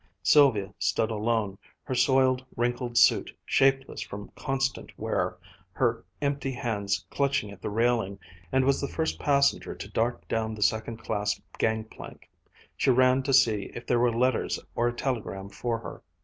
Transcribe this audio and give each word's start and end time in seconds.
Sylvia 0.23 0.73
stood 0.79 1.11
alone, 1.11 1.51
in 1.51 1.57
her 1.83 1.93
soiled 1.93 2.43
wrinkled 2.57 2.97
suit, 2.97 3.29
shapeless 3.45 4.01
from 4.01 4.31
constant 4.35 4.91
wear, 4.97 5.37
her 5.73 6.03
empty 6.23 6.51
hands 6.53 7.05
clutching 7.11 7.51
at 7.51 7.61
the 7.61 7.69
railing, 7.69 8.17
and 8.51 8.65
was 8.65 8.81
the 8.81 8.87
first 8.87 9.19
passenger 9.19 9.75
to 9.75 9.89
dart 9.91 10.27
down 10.27 10.55
the 10.55 10.63
second 10.63 10.97
class 11.03 11.39
gang 11.59 11.83
plank. 11.83 12.27
She 12.75 12.89
ran 12.89 13.21
to 13.21 13.31
see 13.31 13.69
if 13.75 13.85
there 13.85 13.99
were 13.99 14.11
letters 14.11 14.59
or 14.73 14.87
a 14.87 14.91
telegram 14.93 15.49
for 15.49 15.77
her. 15.77 16.01